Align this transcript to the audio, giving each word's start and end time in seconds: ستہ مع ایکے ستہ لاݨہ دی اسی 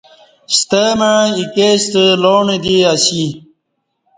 ستہ 0.57 0.83
مع 0.99 1.13
ایکے 1.37 1.69
ستہ 1.83 2.03
لاݨہ 2.21 2.57
دی 2.63 2.75
اسی 2.93 3.23